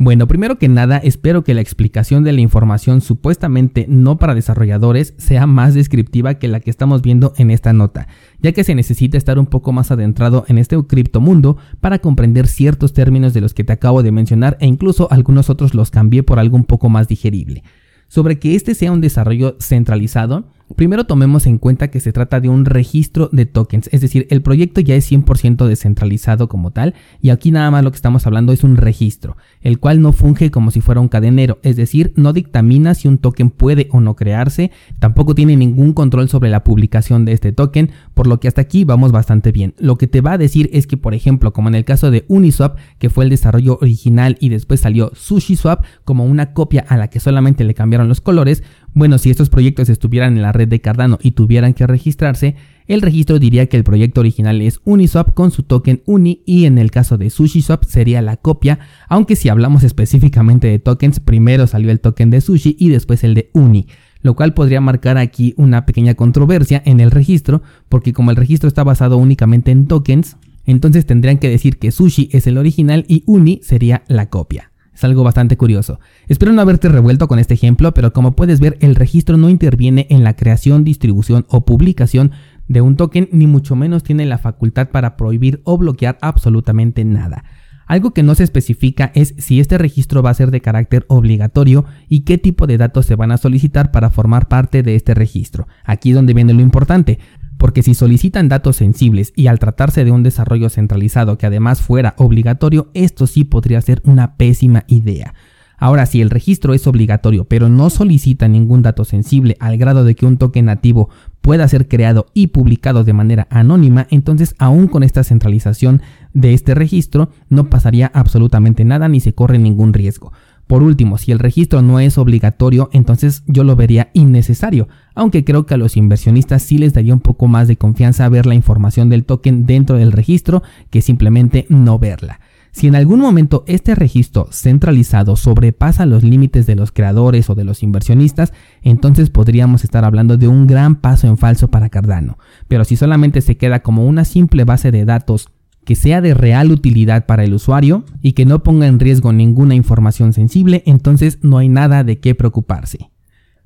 Bueno, 0.00 0.28
primero 0.28 0.58
que 0.58 0.68
nada, 0.68 0.98
espero 0.98 1.42
que 1.42 1.54
la 1.54 1.60
explicación 1.60 2.22
de 2.22 2.30
la 2.30 2.40
información 2.40 3.00
supuestamente 3.00 3.84
no 3.88 4.16
para 4.16 4.36
desarrolladores 4.36 5.12
sea 5.18 5.48
más 5.48 5.74
descriptiva 5.74 6.34
que 6.34 6.46
la 6.46 6.60
que 6.60 6.70
estamos 6.70 7.02
viendo 7.02 7.32
en 7.36 7.50
esta 7.50 7.72
nota, 7.72 8.06
ya 8.38 8.52
que 8.52 8.62
se 8.62 8.76
necesita 8.76 9.18
estar 9.18 9.40
un 9.40 9.46
poco 9.46 9.72
más 9.72 9.90
adentrado 9.90 10.44
en 10.46 10.58
este 10.58 10.80
criptomundo 10.86 11.56
para 11.80 11.98
comprender 11.98 12.46
ciertos 12.46 12.92
términos 12.92 13.34
de 13.34 13.40
los 13.40 13.54
que 13.54 13.64
te 13.64 13.72
acabo 13.72 14.04
de 14.04 14.12
mencionar 14.12 14.56
e 14.60 14.68
incluso 14.68 15.08
algunos 15.10 15.50
otros 15.50 15.74
los 15.74 15.90
cambié 15.90 16.22
por 16.22 16.38
algo 16.38 16.56
un 16.56 16.64
poco 16.64 16.88
más 16.88 17.08
digerible. 17.08 17.64
Sobre 18.06 18.38
que 18.38 18.54
este 18.54 18.76
sea 18.76 18.92
un 18.92 19.00
desarrollo 19.00 19.56
centralizado, 19.58 20.46
Primero 20.76 21.04
tomemos 21.04 21.46
en 21.46 21.58
cuenta 21.58 21.88
que 21.88 22.00
se 22.00 22.12
trata 22.12 22.40
de 22.40 22.48
un 22.48 22.64
registro 22.64 23.30
de 23.32 23.46
tokens, 23.46 23.88
es 23.92 24.00
decir, 24.00 24.26
el 24.30 24.42
proyecto 24.42 24.80
ya 24.80 24.94
es 24.94 25.10
100% 25.10 25.66
descentralizado 25.66 26.48
como 26.48 26.70
tal 26.70 26.94
y 27.20 27.30
aquí 27.30 27.50
nada 27.50 27.70
más 27.70 27.82
lo 27.82 27.90
que 27.90 27.96
estamos 27.96 28.26
hablando 28.26 28.52
es 28.52 28.64
un 28.64 28.76
registro, 28.76 29.36
el 29.60 29.78
cual 29.78 30.02
no 30.02 30.12
funge 30.12 30.50
como 30.50 30.70
si 30.70 30.80
fuera 30.80 31.00
un 31.00 31.08
cadenero, 31.08 31.58
es 31.62 31.76
decir, 31.76 32.12
no 32.16 32.32
dictamina 32.32 32.94
si 32.94 33.08
un 33.08 33.18
token 33.18 33.50
puede 33.50 33.88
o 33.92 34.00
no 34.00 34.14
crearse, 34.14 34.70
tampoco 34.98 35.34
tiene 35.34 35.56
ningún 35.56 35.92
control 35.94 36.28
sobre 36.28 36.50
la 36.50 36.64
publicación 36.64 37.24
de 37.24 37.32
este 37.32 37.52
token, 37.52 37.90
por 38.14 38.26
lo 38.26 38.38
que 38.38 38.48
hasta 38.48 38.60
aquí 38.60 38.84
vamos 38.84 39.10
bastante 39.10 39.52
bien. 39.52 39.74
Lo 39.78 39.96
que 39.96 40.06
te 40.06 40.20
va 40.20 40.32
a 40.32 40.38
decir 40.38 40.70
es 40.72 40.86
que, 40.86 40.96
por 40.96 41.14
ejemplo, 41.14 41.52
como 41.52 41.68
en 41.68 41.74
el 41.74 41.84
caso 41.84 42.10
de 42.10 42.24
Uniswap, 42.28 42.78
que 42.98 43.10
fue 43.10 43.24
el 43.24 43.30
desarrollo 43.30 43.78
original 43.80 44.36
y 44.40 44.48
después 44.48 44.80
salió 44.80 45.10
SushiSwap 45.14 45.84
como 46.04 46.24
una 46.24 46.52
copia 46.52 46.84
a 46.88 46.96
la 46.96 47.08
que 47.08 47.20
solamente 47.20 47.64
le 47.64 47.74
cambiaron 47.74 48.08
los 48.08 48.20
colores, 48.20 48.62
bueno, 48.98 49.18
si 49.18 49.30
estos 49.30 49.48
proyectos 49.48 49.88
estuvieran 49.88 50.36
en 50.36 50.42
la 50.42 50.50
red 50.50 50.66
de 50.66 50.80
Cardano 50.80 51.20
y 51.22 51.30
tuvieran 51.30 51.72
que 51.72 51.86
registrarse, 51.86 52.56
el 52.88 53.00
registro 53.00 53.38
diría 53.38 53.66
que 53.66 53.76
el 53.76 53.84
proyecto 53.84 54.18
original 54.18 54.60
es 54.60 54.80
Uniswap 54.84 55.34
con 55.34 55.52
su 55.52 55.62
token 55.62 56.02
Uni 56.04 56.42
y 56.46 56.64
en 56.64 56.78
el 56.78 56.90
caso 56.90 57.16
de 57.16 57.30
SushiSwap 57.30 57.84
sería 57.84 58.22
la 58.22 58.38
copia, 58.38 58.80
aunque 59.08 59.36
si 59.36 59.48
hablamos 59.48 59.82
específicamente 59.84 60.66
de 60.66 60.80
tokens, 60.80 61.20
primero 61.20 61.68
salió 61.68 61.92
el 61.92 62.00
token 62.00 62.30
de 62.30 62.40
Sushi 62.40 62.74
y 62.76 62.88
después 62.88 63.22
el 63.22 63.34
de 63.34 63.50
Uni 63.52 63.86
lo 64.20 64.34
cual 64.34 64.52
podría 64.52 64.80
marcar 64.80 65.16
aquí 65.16 65.54
una 65.56 65.86
pequeña 65.86 66.14
controversia 66.14 66.82
en 66.84 66.98
el 66.98 67.12
registro, 67.12 67.62
porque 67.88 68.12
como 68.12 68.32
el 68.32 68.36
registro 68.36 68.66
está 68.66 68.82
basado 68.82 69.16
únicamente 69.16 69.70
en 69.70 69.86
tokens, 69.86 70.36
entonces 70.66 71.06
tendrían 71.06 71.38
que 71.38 71.48
decir 71.48 71.78
que 71.78 71.92
Sushi 71.92 72.28
es 72.32 72.48
el 72.48 72.58
original 72.58 73.04
y 73.06 73.22
Uni 73.26 73.60
sería 73.62 74.02
la 74.08 74.28
copia. 74.28 74.67
Es 74.98 75.04
algo 75.04 75.22
bastante 75.22 75.56
curioso. 75.56 76.00
Espero 76.26 76.50
no 76.50 76.60
haberte 76.60 76.88
revuelto 76.88 77.28
con 77.28 77.38
este 77.38 77.54
ejemplo, 77.54 77.94
pero 77.94 78.12
como 78.12 78.32
puedes 78.32 78.58
ver, 78.58 78.76
el 78.80 78.96
registro 78.96 79.36
no 79.36 79.48
interviene 79.48 80.08
en 80.10 80.24
la 80.24 80.34
creación, 80.34 80.82
distribución 80.82 81.46
o 81.48 81.64
publicación 81.64 82.32
de 82.66 82.80
un 82.80 82.96
token, 82.96 83.28
ni 83.30 83.46
mucho 83.46 83.76
menos 83.76 84.02
tiene 84.02 84.26
la 84.26 84.38
facultad 84.38 84.88
para 84.88 85.16
prohibir 85.16 85.60
o 85.62 85.78
bloquear 85.78 86.18
absolutamente 86.20 87.04
nada. 87.04 87.44
Algo 87.86 88.10
que 88.12 88.24
no 88.24 88.34
se 88.34 88.42
especifica 88.42 89.12
es 89.14 89.34
si 89.38 89.60
este 89.60 89.78
registro 89.78 90.20
va 90.20 90.30
a 90.30 90.34
ser 90.34 90.50
de 90.50 90.60
carácter 90.60 91.06
obligatorio 91.08 91.84
y 92.08 92.20
qué 92.20 92.36
tipo 92.36 92.66
de 92.66 92.76
datos 92.76 93.06
se 93.06 93.14
van 93.14 93.30
a 93.30 93.38
solicitar 93.38 93.92
para 93.92 94.10
formar 94.10 94.48
parte 94.48 94.82
de 94.82 94.96
este 94.96 95.14
registro. 95.14 95.68
Aquí 95.84 96.10
es 96.10 96.16
donde 96.16 96.34
viene 96.34 96.54
lo 96.54 96.60
importante 96.60 97.20
porque 97.58 97.82
si 97.82 97.94
solicitan 97.94 98.48
datos 98.48 98.76
sensibles 98.76 99.32
y 99.36 99.48
al 99.48 99.58
tratarse 99.58 100.04
de 100.04 100.12
un 100.12 100.22
desarrollo 100.22 100.70
centralizado 100.70 101.36
que 101.36 101.46
además 101.46 101.82
fuera 101.82 102.14
obligatorio, 102.16 102.88
esto 102.94 103.26
sí 103.26 103.44
podría 103.44 103.80
ser 103.82 104.00
una 104.04 104.36
pésima 104.36 104.84
idea. 104.86 105.34
Ahora, 105.80 106.06
si 106.06 106.20
el 106.20 106.30
registro 106.30 106.74
es 106.74 106.86
obligatorio 106.88 107.44
pero 107.44 107.68
no 107.68 107.88
solicita 107.90 108.48
ningún 108.48 108.82
dato 108.82 109.04
sensible 109.04 109.56
al 109.60 109.76
grado 109.76 110.04
de 110.04 110.14
que 110.14 110.26
un 110.26 110.36
token 110.36 110.64
nativo 110.64 111.08
pueda 111.40 111.68
ser 111.68 111.86
creado 111.86 112.26
y 112.34 112.48
publicado 112.48 113.04
de 113.04 113.12
manera 113.12 113.46
anónima, 113.50 114.06
entonces 114.10 114.54
aún 114.58 114.88
con 114.88 115.02
esta 115.02 115.22
centralización 115.22 116.02
de 116.34 116.52
este 116.52 116.74
registro 116.74 117.30
no 117.48 117.70
pasaría 117.70 118.10
absolutamente 118.12 118.84
nada 118.84 119.08
ni 119.08 119.20
se 119.20 119.34
corre 119.34 119.58
ningún 119.58 119.92
riesgo. 119.92 120.32
Por 120.68 120.82
último, 120.82 121.16
si 121.16 121.32
el 121.32 121.38
registro 121.38 121.80
no 121.80 121.98
es 121.98 122.18
obligatorio, 122.18 122.90
entonces 122.92 123.42
yo 123.46 123.64
lo 123.64 123.74
vería 123.74 124.10
innecesario, 124.12 124.86
aunque 125.14 125.42
creo 125.42 125.64
que 125.64 125.72
a 125.72 125.78
los 125.78 125.96
inversionistas 125.96 126.62
sí 126.62 126.76
les 126.76 126.92
daría 126.92 127.14
un 127.14 127.20
poco 127.20 127.48
más 127.48 127.68
de 127.68 127.76
confianza 127.76 128.28
ver 128.28 128.44
la 128.44 128.54
información 128.54 129.08
del 129.08 129.24
token 129.24 129.64
dentro 129.64 129.96
del 129.96 130.12
registro 130.12 130.62
que 130.90 131.00
simplemente 131.00 131.64
no 131.70 131.98
verla. 131.98 132.40
Si 132.70 132.86
en 132.86 132.96
algún 132.96 133.20
momento 133.20 133.64
este 133.66 133.94
registro 133.94 134.48
centralizado 134.52 135.36
sobrepasa 135.36 136.04
los 136.04 136.22
límites 136.22 136.66
de 136.66 136.76
los 136.76 136.92
creadores 136.92 137.48
o 137.48 137.54
de 137.54 137.64
los 137.64 137.82
inversionistas, 137.82 138.52
entonces 138.82 139.30
podríamos 139.30 139.84
estar 139.84 140.04
hablando 140.04 140.36
de 140.36 140.48
un 140.48 140.66
gran 140.66 140.96
paso 140.96 141.26
en 141.26 141.38
falso 141.38 141.68
para 141.68 141.88
Cardano. 141.88 142.38
Pero 142.68 142.84
si 142.84 142.94
solamente 142.94 143.40
se 143.40 143.56
queda 143.56 143.80
como 143.80 144.06
una 144.06 144.26
simple 144.26 144.64
base 144.64 144.90
de 144.90 145.06
datos 145.06 145.48
que 145.88 145.94
sea 145.94 146.20
de 146.20 146.34
real 146.34 146.70
utilidad 146.70 147.24
para 147.24 147.44
el 147.44 147.54
usuario 147.54 148.04
y 148.20 148.32
que 148.32 148.44
no 148.44 148.62
ponga 148.62 148.86
en 148.86 149.00
riesgo 149.00 149.32
ninguna 149.32 149.74
información 149.74 150.34
sensible, 150.34 150.82
entonces 150.84 151.38
no 151.40 151.56
hay 151.56 151.70
nada 151.70 152.04
de 152.04 152.18
qué 152.18 152.34
preocuparse. 152.34 153.08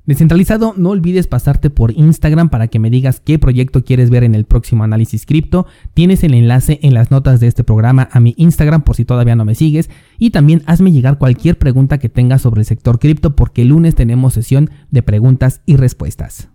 Descentralizado, 0.05 0.73
no 0.77 0.91
olvides 0.91 1.27
pasarte 1.27 1.69
por 1.69 1.91
Instagram 1.91 2.47
para 2.47 2.69
que 2.69 2.79
me 2.79 2.89
digas 2.89 3.19
qué 3.19 3.39
proyecto 3.39 3.83
quieres 3.83 4.09
ver 4.09 4.23
en 4.23 4.35
el 4.35 4.45
próximo 4.45 4.85
análisis 4.85 5.25
cripto. 5.25 5.65
Tienes 5.93 6.23
el 6.23 6.33
enlace 6.33 6.79
en 6.81 6.93
las 6.93 7.11
notas 7.11 7.41
de 7.41 7.47
este 7.47 7.65
programa 7.65 8.07
a 8.13 8.21
mi 8.21 8.35
Instagram 8.37 8.83
por 8.83 8.95
si 8.95 9.03
todavía 9.03 9.35
no 9.35 9.43
me 9.43 9.55
sigues. 9.55 9.89
Y 10.17 10.29
también 10.29 10.63
hazme 10.65 10.93
llegar 10.93 11.17
cualquier 11.17 11.57
pregunta 11.57 11.97
que 11.97 12.07
tengas 12.07 12.41
sobre 12.41 12.61
el 12.61 12.65
sector 12.65 12.99
cripto 12.99 13.35
porque 13.35 13.63
el 13.63 13.67
lunes 13.67 13.95
tenemos 13.95 14.35
sesión 14.35 14.69
de 14.91 15.03
preguntas 15.03 15.59
y 15.65 15.75
respuestas. 15.75 16.47